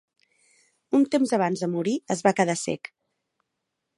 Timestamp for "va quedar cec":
2.29-2.93